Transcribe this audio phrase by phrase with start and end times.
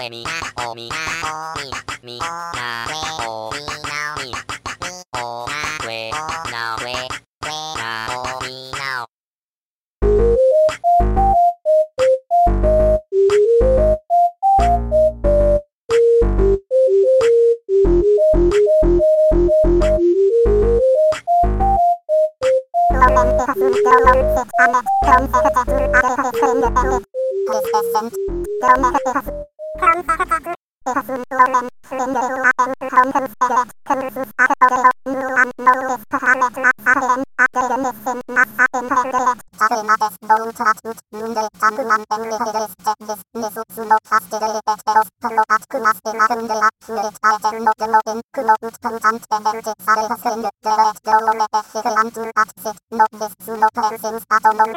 [0.00, 0.30] セミナ、
[0.70, 0.96] オミナ、
[1.28, 2.94] オミナ、ミナ、レ
[3.28, 4.40] オ、ミナ、ミナ、
[4.80, 6.10] ミオ、ナ、レ、
[6.50, 6.96] ナ、レ、レ、
[7.76, 8.80] ナ、オ、ミナ。
[26.42, 27.09] Thank you.
[40.50, 49.36] utratutunde tanguman enrede este desnesusuno castere eteros pro atcumas enarunde acuet aeterno genoen cuno utkantante
[49.52, 54.70] erde saresen deret deolome ehe antur atset no desuno persens atomon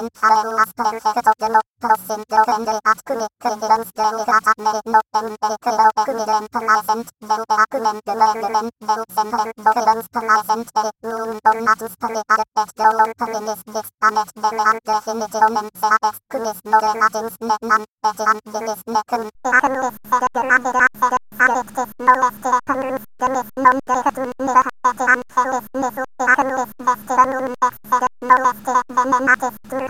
[0.00, 8.70] den halvmasterutsätet och Rossindrogen att kumikurvirons gröngrata merino emberkuro kumiden pernaisent den är kumen dumörlumen
[8.88, 15.68] den semper bokurons pernaisent är nun ornatus perliar ett gråor perlinis distamet den är definitomen
[15.80, 24.30] seates kumis norrenatins menan etian dilis mekun eakumis serugunadira seru sarektis noeste perlus gumis nomdrekatun
[24.46, 29.89] mira etian felis misu eakumis vestiranun exeru noeste venenatis tur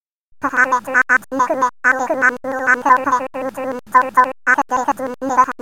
[0.41, 5.60] Muhammed Mahat Mehmet Amir Mamnuman Tolhem Mutun Toltol Akadeh Tun Nirah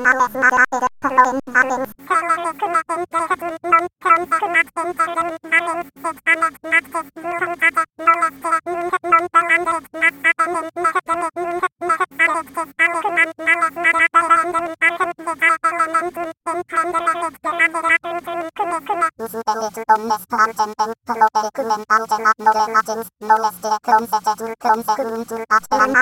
[24.00, 26.02] 검색해 둘 검색 음둘 앞에 안나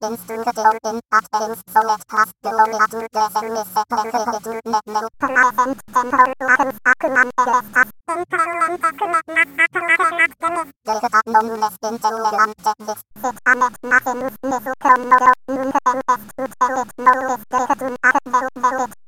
[0.00, 9.24] Distributing options select possible addresses missed menu present temporal items document desktop temporal document
[9.58, 12.54] apparent academic data numerous intolerant
[12.86, 16.90] this sit on it nothing is missed from model nunca and s to tell it
[16.98, 19.07] no is data to not avail valid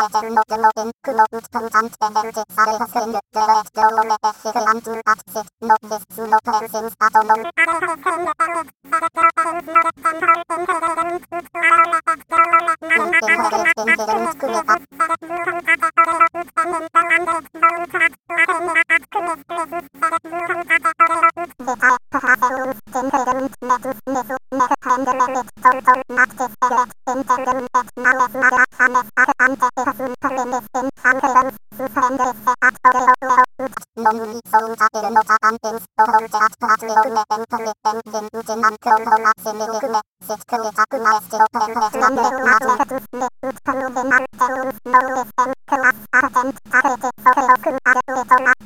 [0.31, 7.51] Geologen, Knotenstand, Energiezahlungsende, Gerät Geologe, Hilfe, Antur, Absicht, Notis, Zunotel, Sins, Atomol.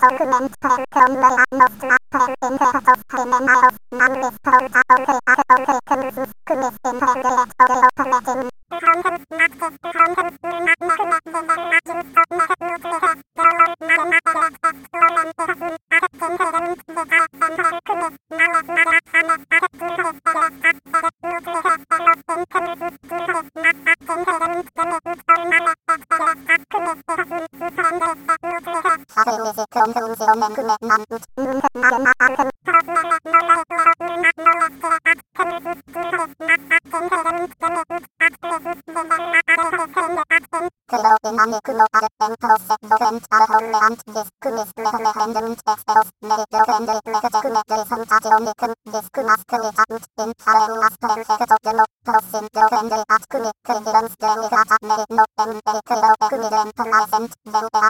[0.05, 5.44] Document per Comberland of Trapper in Heart of Criminal, Manless Hold Out
[49.27, 54.97] masquerade ut in parenas perfecto de lo prosentio vende at cumi credidens de mirata me
[55.17, 57.89] no em e creo e cumi rem present vende a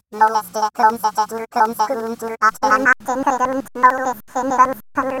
[0.81, 5.20] Con se te tur, con se un tur, atera matten, perum, nove, generum, perum,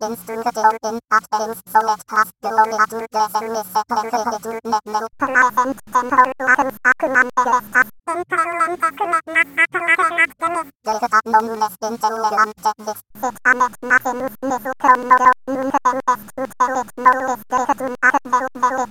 [0.00, 8.76] 인스트루가제올땐 악세인스 소렛 파스 놀리 아둘 데셀미세 벨레헤 둘넷네 플라센 젠홀 아흠 아크만 에레스타 은파울람
[8.78, 16.86] 파크나 나아플라헨 악데미 제르다 놈네스 인젠레 람제 리스 아멧 마세누스 미수 겸노려 눈헤 엠에스 투테윗
[16.94, 18.90] 노우스 제르둔 아흐 베우 베우잇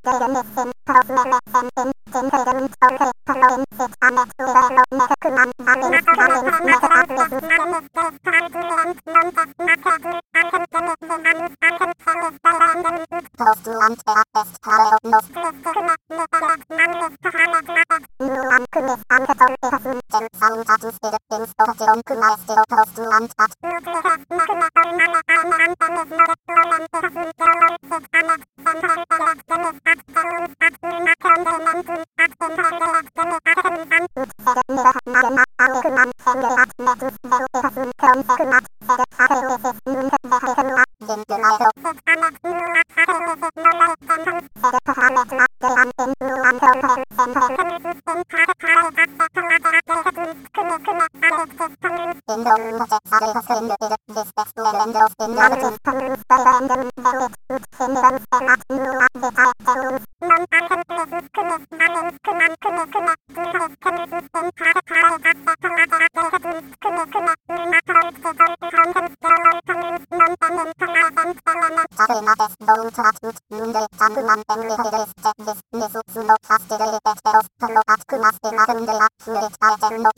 [21.81, 23.53] Stonken er større påsto han at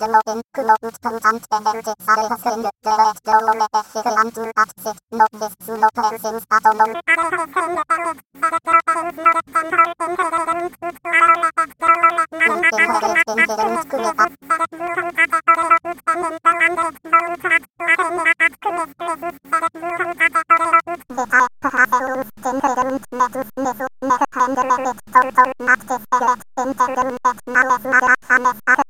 [0.04, 6.94] Genauen Knospenstand änderte Salesende Gerät Geometric Landul Absicht Novis zu Notelsins Atomum.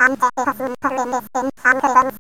[0.06, 0.73] Thank you.
[1.04, 2.16] Angelangt,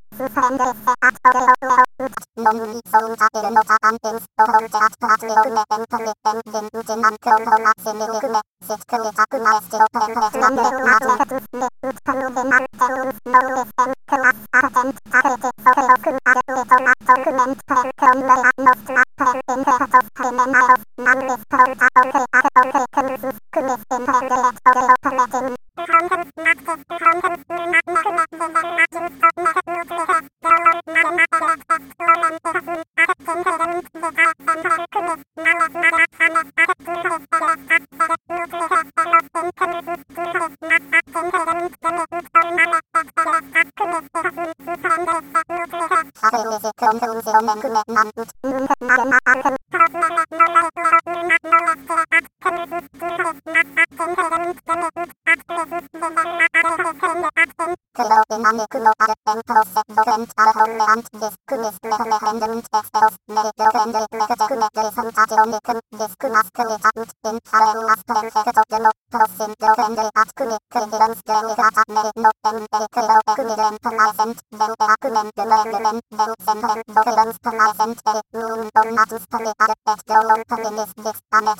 [2.53, 26.69] 선물이 서울사대는 어사한텐 스토홀제 아스트라스레오르메 벤플레벤젠 우젠난 크롤롤라세메오르메 세스크레자크마에스오펜레스남레마제크스네 우카루데마테우노우에센 클라스아센 아레테소레오크 아레오토라토크멘테크롬레아노스라테렌테라토페메나요남레소라오레아레오레크루스크레센레레오레오크레센 ཁྱི ཕྱད
[30.85, 31.32] མམ གསྲ
[46.75, 49.57] 그 엄청 음식 없는 그맨 맘, 음식, 음식, 맛은 맛은
[58.33, 68.01] Dynamik Local Entrosset Docent Alhorreant Discumis Referendum Testos Meridorende Perfectum Resultationikum Discumas Creditant In Haremas
[68.07, 76.33] Perfecto Demo Prosim Dorende Atcumi Credidons Delegata Merino Empericro Ecumidem Present Del Eacumem Demergem Del
[76.45, 81.59] Semper Doridons Present E Num Donatus Priad Et Dolor Primis Distamet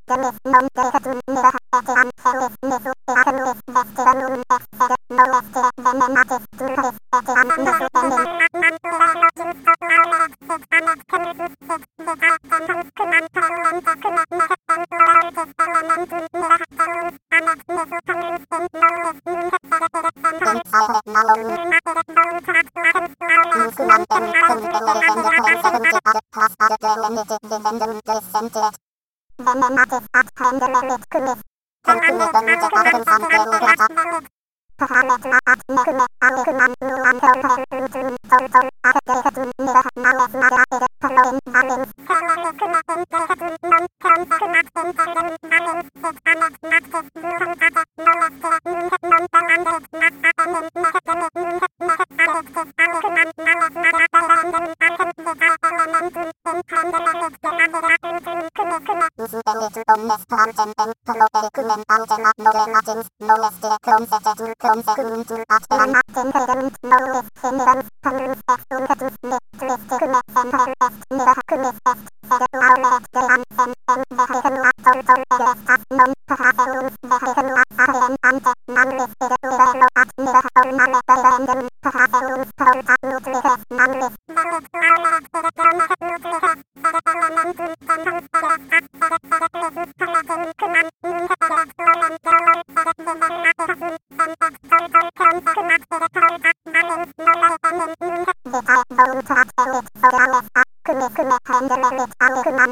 [64.71, 66.00] Om Sekuntur Ateran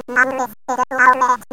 [0.08, 1.46] non-listed lowlands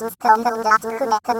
[0.00, 0.16] Dr.
[0.18, 0.96] Tom Dr.
[0.96, 1.39] Connect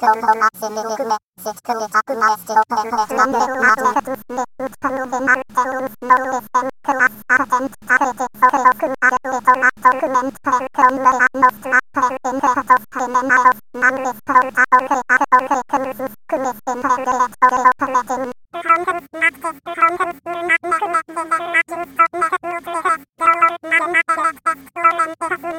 [0.00, 16.80] Kulturnazilume, sittkulitakumaistilopemmeslamme aatletusne utkaluvimatte uusnouisen klas atent taritisorokun aluitomattokumen trekkommelannoslaherin kertosrinenajos nallistolta okeat okekensus kylisin
[16.88, 18.24] hengelet oreohretin.
[18.68, 21.36] Hansen natti, hansen nynanne kynäsivä
[21.70, 25.58] ajustomme nutlihe, jolloin nannatelette lumen kirsun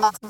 [0.00, 0.29] Internet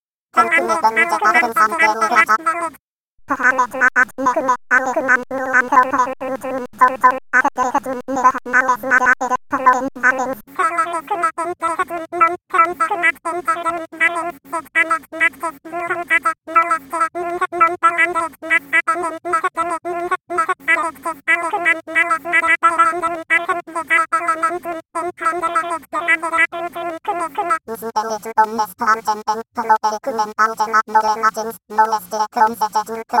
[0.35, 2.03] คุณกำหนดวันนี้จะกลายเป็นสองเดือนใน
[2.49, 2.90] รอบ
[32.33, 33.20] Kom sätter du kom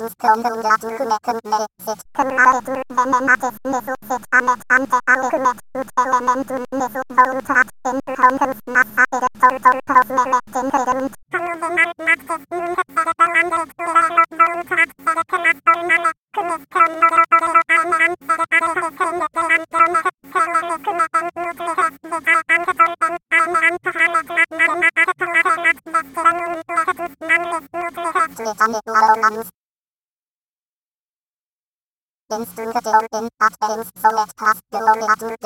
[0.00, 1.69] Tuz kağında un dağıtılgı mekkın mekkın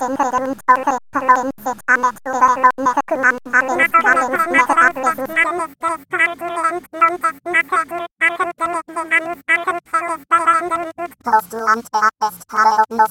[0.00, 0.56] Terus terang,
[11.84, 13.10] terus terang.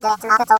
[0.00, 0.59] 对先拿个粥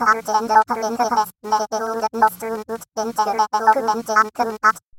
[0.00, 2.64] Tangent open in the west, Nehru, Nostrum,
[2.96, 4.89] Interreg, Augmente, Ancrum, At,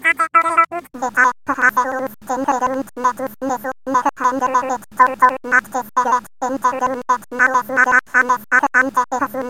[0.00, 0.20] Thank
[9.34, 9.47] you.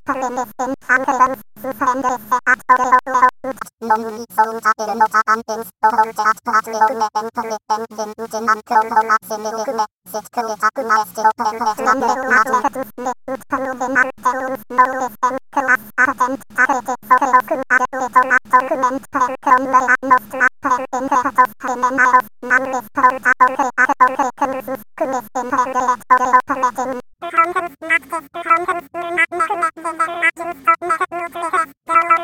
[4.39, 9.85] soul tapping of abundance, the whole chat patriome and peritten in Ujin and Corona Similume,
[10.07, 16.41] sit to it up maestro perfect number magic, the Utkalume Mantelum, no FM class ardent
[16.55, 24.29] tarete foreokum aduiton document per cromera nostra per interto hemenaos, manlis holta ore ad ore
[24.39, 26.91] crusus, cumis in regret ore operetin.
[27.19, 31.78] Content, active, content, lunac, necune, dever, magic, so, necune,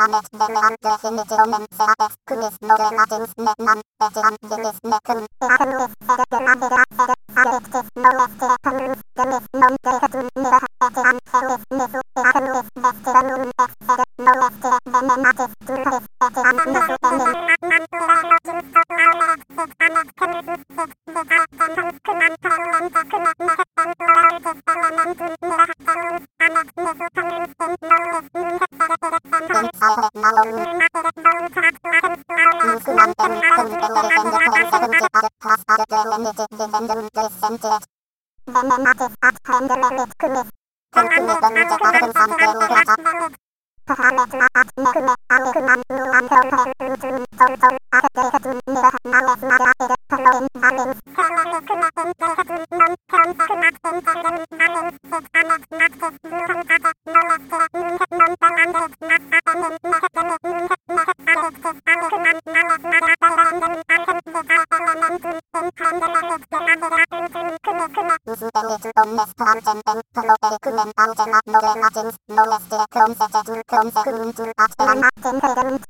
[0.00, 8.48] Angestellten Definitionen Verdes Kunis Novelatins Nenan Bezian Jenis Nekun Lakenus Fede Adera Fede Adektes Noleste
[8.64, 16.04] Kanus Genis Non Dekatun Mira Etean Felis Nisu Lakenus Vesterunum Ex Fede Noleste Venenates Dures
[16.24, 16.79] Etean Noleste
[72.44, 75.89] Lohn ist der Klumpf, der Dürr, Klumpf, der Huhn, Dürr, Abstellung, Martin, Köder und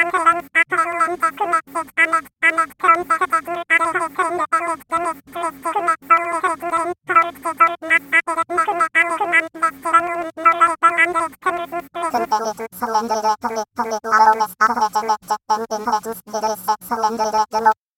[0.00, 4.80] ambulance patrol on the connected annex annex counter the blue arrow the train the annex
[4.90, 8.68] the next place to connect only head main towards the door map after it make
[8.72, 12.66] an arrow command back to run with no less than 100 commutants please continue to
[12.80, 16.22] surrender the police to me to allow less operator next step and in the juice
[16.32, 17.89] there is set surrender the demo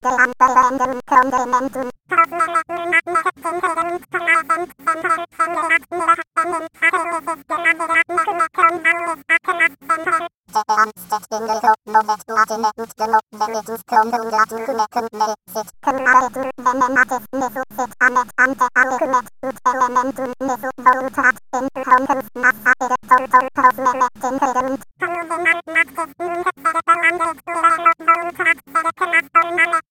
[0.00, 1.90] They want the random tone they meant to.
[2.08, 5.50] Cause men at noon not met a they don't come out and send her from
[5.54, 9.08] the last mirror has been in father with his demanded at noon not known how
[9.08, 10.18] this back and up from her.
[10.48, 13.24] Get the unstitched in the hope, no that to add in a boot the lot,
[13.38, 15.68] then it is tone the lad who met and may sit.
[15.82, 19.06] Come out it is then a matter sniffle fit a met and the alley who
[19.12, 22.92] met boot element to sniffle bowl to add in to home who snap at it
[22.94, 24.80] a tall tall tall men at noon they don't.
[25.00, 27.76] Come out the man not this noon hit that it a land it will a
[27.84, 29.87] lot bowl to add that it can a stone on it.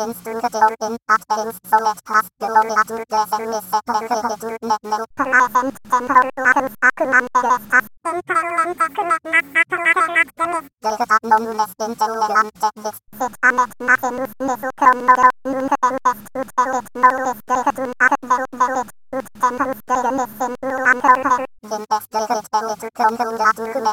[0.00, 8.74] 인스트루드제어된 악세인 소넷 파스트롤 아둘 데셈미세 벤세헤 둘넷 네우 폴라에셈 젠홀 아흠 아크만 베레스타 은파울람
[8.78, 10.54] 다크나 나아크나 헤낙데미
[10.86, 18.86] 예그다 노무네스 인제우에 람제 히스 히타넷 나세누스 네수 크롬노로 눈흐엠 에스투체우잇 노우잇 예그둔 아흐메우 메우잇
[19.10, 23.92] 우트젠헌스 예그네센 루안솔헬 인데스 예그잇 베우잇 크롬흐울 아둘그메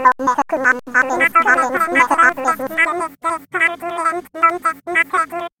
[0.03, 0.41] Thank
[5.41, 5.60] you.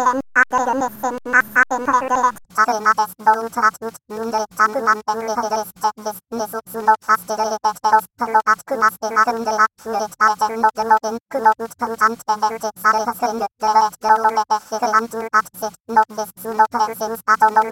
[0.01, 6.59] Adam, Adam Nissen, Adam Perret, Adam Ades, Don't Ratut, Nunde, Tanguman, Emre Heres, Tedes, Nesu,
[6.71, 13.93] Suno, Astere, Eteros, Pro, Atkumas, Emarunde, Atkuret, Aeterno, Genoen, Kuno, Utkuntant, Emerte, Sare, Sen, Deret,
[14.01, 17.67] Dolome, Echere, Antur, Atset, No, Des, Suno, Persins, Atomon.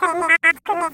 [0.00, 0.37] Thank you.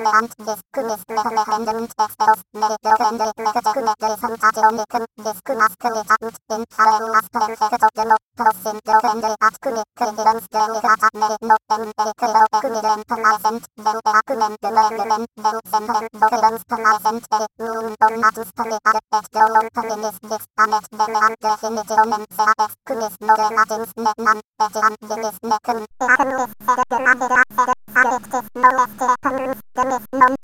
[0.00, 6.64] Le Ant Discunis Mehme Hendem Tefels Medido Hende Mehjek Medisum Tajonicum Discunas Kulit Ant In
[6.76, 13.64] Halel Aspen Fekato Demo Tosin Do Hende Atkuni Kulidums Delicata Medino Embe Kulo Ekumidem Penaisent
[13.76, 20.16] Vel Eakumem Dumerumem Vel Semhem Vokidums Penaisent El Nun Bon Atus Pelita Et Dolom Pelinis
[20.30, 26.52] Dix Amet Vele Ant Definitionem Sea Eskunis Modem Atins Metnam Etiam Dilis Mecum Eakum Lis
[26.64, 30.34] Fede Demandida Fede Adjektiv, nollefter, pronoms, demi, nom,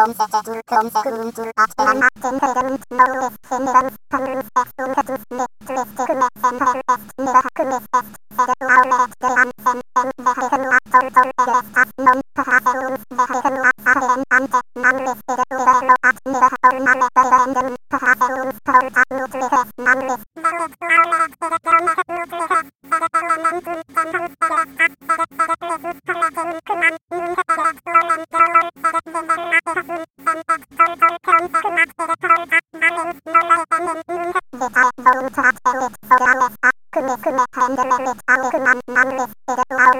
[0.00, 2.09] Tom Seketul Tom Sekuluntul Aktelan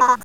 [0.01, 0.24] Rock.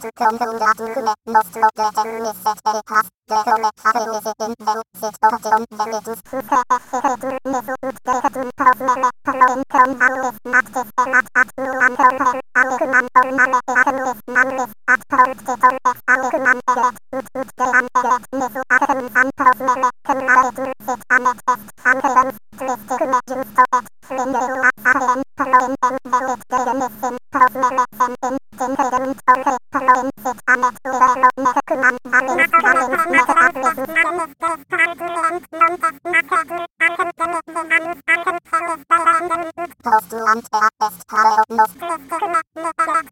[0.00, 7.96] katılımda dürüme nostro determine setleri has dekome haberinizi enveu seçortion demetus hüse ehere dürüme suut
[8.06, 15.54] dehedun kauzmeme kroen krom alves nakte semat atluan körper alekuman ormame eakenues manres at korte
[15.62, 21.66] torre alekuman eret ut ut dean eret mesu akerun san krozmeme kemare dürset amet est
[21.90, 27.16] angerens artistic measures to explain the rules are then following them there is the missing
[27.32, 34.18] cosmerism instinct freedom to create following it an equilibrium mechanism that is balanced metabolism and
[34.20, 36.42] is the fraudulent non-technical
[36.84, 37.66] antagonism
[38.12, 39.42] uncontrolled by random
[39.84, 43.06] those two and the best parallel most stigma metallic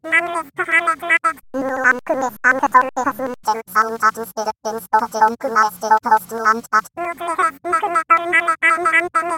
[0.58, 6.84] paradigmatic nuance with antagonism themselves that is the inspiration to maestro those two and that
[6.98, 8.52] nuclear magma or mana
[9.00, 9.37] antagonism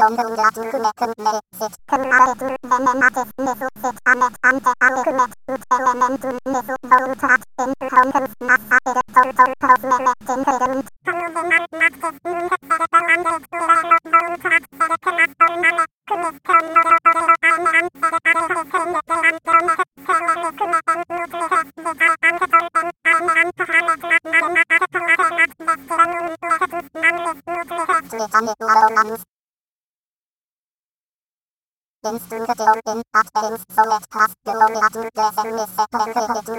[0.00, 1.40] 경경자 불금의 금매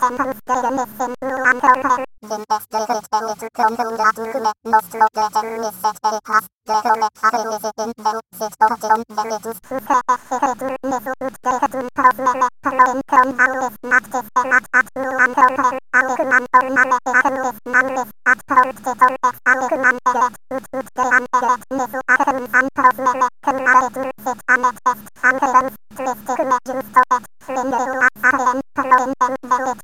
[0.00, 2.04] Temples they are missing rule and order.
[2.24, 4.56] Investigate them if you come home that document.
[4.64, 6.48] Most of the term is set very past.
[6.66, 8.18] The correct have a visit in them.
[8.34, 9.58] Sit or down there it is.
[9.68, 11.30] Who care if it is rule misrule.
[11.44, 13.30] They have been told me let her income.
[13.38, 15.78] How is not if they not at rule and order.
[15.94, 18.10] How is man or man if they can live man live.
[18.26, 20.34] At third it or if how is man they let.
[20.50, 22.48] Root root they and they let misrule at home.
[22.50, 25.04] And told me let them how it rule sit and it left.
[25.24, 27.22] And they don't drift to come at you so that.
[27.44, 28.62] Slim rule at the end.
[28.74, 29.83] Throw in them bellet.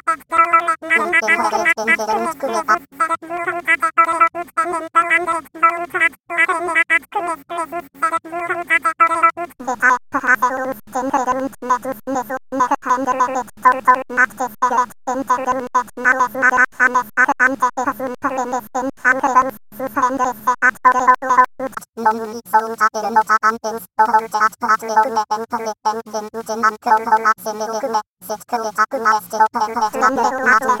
[29.31, 30.80] Thank you.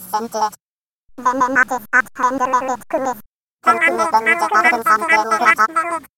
[0.00, 0.54] presented.
[1.16, 3.20] The memo is at handle with quiz.
[3.62, 6.17] Continue the music of the song playing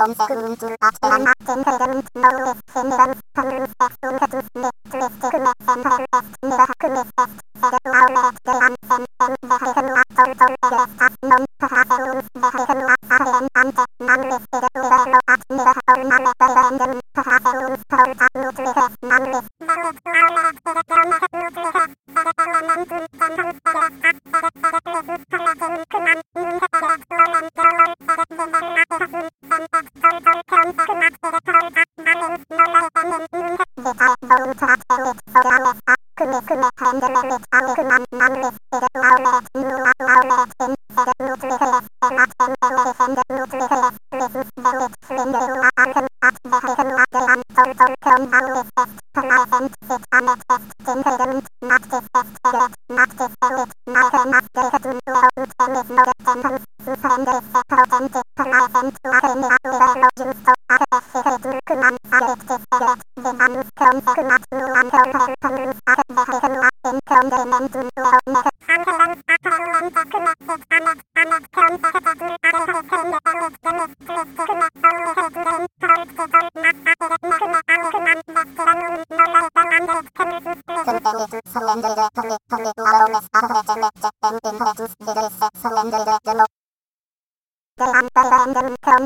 [0.01, 5.97] Grenze grün du latte an den Regen Maule Senneran Samrun Fessun Katusne Tueste Kume Senre
[6.11, 13.47] Vestinera Kume Vestere Aule Delan Sen Sen Verheren Atol Tol Verestas Non Praseun Verheren Ataren
[13.61, 21.85] Ante Manre Seru Ero Atnera Ornale Berendem Praseun Torta Nutlere Manre Valet Aule Seretona Nutlere
[22.15, 28.65] Veretala Nantun Tanul Verestas Veres Veres Veres Veres Kuman Nun Veres Lolan Trolol Veres Veres
[28.89, 29.50] Veres Veres